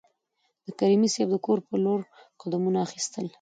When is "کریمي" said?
0.79-1.09